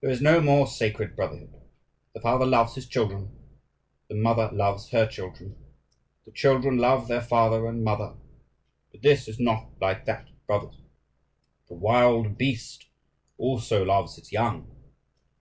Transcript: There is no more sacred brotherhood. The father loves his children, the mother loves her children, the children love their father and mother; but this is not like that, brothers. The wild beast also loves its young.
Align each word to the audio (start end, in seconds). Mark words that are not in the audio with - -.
There 0.00 0.10
is 0.10 0.20
no 0.20 0.40
more 0.40 0.66
sacred 0.66 1.14
brotherhood. 1.14 1.54
The 2.14 2.20
father 2.20 2.44
loves 2.44 2.74
his 2.74 2.88
children, 2.88 3.30
the 4.08 4.16
mother 4.16 4.50
loves 4.52 4.88
her 4.90 5.06
children, 5.06 5.54
the 6.24 6.32
children 6.32 6.78
love 6.78 7.06
their 7.06 7.20
father 7.20 7.68
and 7.68 7.84
mother; 7.84 8.16
but 8.90 9.02
this 9.02 9.28
is 9.28 9.38
not 9.38 9.70
like 9.80 10.04
that, 10.06 10.30
brothers. 10.48 10.80
The 11.68 11.74
wild 11.74 12.36
beast 12.36 12.86
also 13.38 13.84
loves 13.84 14.18
its 14.18 14.32
young. 14.32 14.68